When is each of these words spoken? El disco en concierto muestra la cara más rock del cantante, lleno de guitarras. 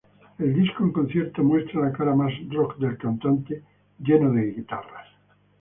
El 0.39 0.55
disco 0.55 0.83
en 0.83 0.91
concierto 0.91 1.43
muestra 1.43 1.81
la 1.81 1.93
cara 1.93 2.15
más 2.15 2.33
rock 2.49 2.79
del 2.79 2.97
cantante, 2.97 3.61
lleno 3.99 4.31
de 4.31 4.47
guitarras. 4.51 5.07